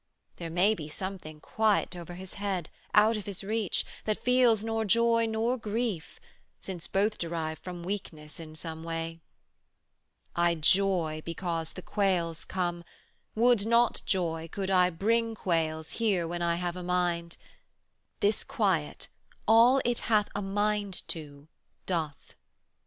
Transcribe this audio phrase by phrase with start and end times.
[0.37, 4.83] There may be something quiet o'er His head, Out of His reach, that feels nor
[4.83, 6.19] joy nor grief,
[6.59, 9.19] Since both derive from weakness in some way.
[10.35, 12.83] I joy because the quails come;
[13.35, 17.37] would not joy 135 Could I bring quails here when I have a mind:
[18.21, 19.07] This Quiet,
[19.47, 21.47] all it hath a mind to,
[21.85, 22.33] doth.